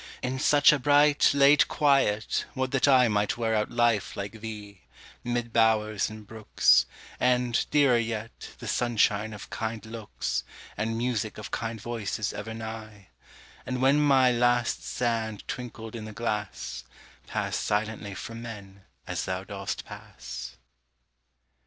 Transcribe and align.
In 0.23 0.39
such 0.39 0.73
a 0.73 0.79
bright, 0.79 1.31
late 1.31 1.67
quiet, 1.67 2.45
would 2.55 2.71
that 2.71 2.87
I 2.87 3.07
Might 3.07 3.37
wear 3.37 3.53
out 3.53 3.69
life 3.69 4.17
like 4.17 4.41
thee, 4.41 4.81
mid 5.23 5.53
bowers 5.53 6.09
and 6.09 6.25
brooks, 6.25 6.87
And, 7.19 7.63
dearer 7.69 7.99
yet, 7.99 8.49
the 8.57 8.67
sunshine 8.67 9.31
of 9.31 9.51
kind 9.51 9.85
looks, 9.85 10.43
And 10.75 10.97
music 10.97 11.37
of 11.37 11.51
kind 11.51 11.79
voices 11.79 12.33
ever 12.33 12.55
nigh; 12.55 13.09
And 13.63 13.79
when 13.79 13.99
my 14.01 14.31
last 14.31 14.83
sand 14.83 15.47
twinkled 15.47 15.95
in 15.95 16.05
the 16.05 16.13
glass, 16.13 16.83
Pass 17.27 17.55
silently 17.55 18.15
from 18.15 18.41
men, 18.41 18.81
as 19.05 19.25
thou 19.25 19.43
dost 19.43 19.85
pass. 19.85 20.57